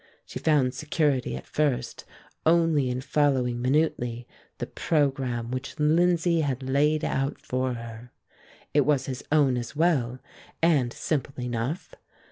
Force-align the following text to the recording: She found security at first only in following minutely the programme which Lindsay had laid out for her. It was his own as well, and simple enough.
She 0.25 0.39
found 0.39 0.73
security 0.73 1.35
at 1.37 1.45
first 1.45 2.05
only 2.43 2.89
in 2.89 3.01
following 3.01 3.61
minutely 3.61 4.27
the 4.57 4.65
programme 4.65 5.51
which 5.51 5.77
Lindsay 5.77 6.41
had 6.41 6.63
laid 6.63 7.05
out 7.05 7.39
for 7.39 7.73
her. 7.75 8.11
It 8.73 8.81
was 8.81 9.05
his 9.05 9.23
own 9.31 9.57
as 9.57 9.75
well, 9.75 10.17
and 10.59 10.91
simple 10.91 11.39
enough. 11.39 11.93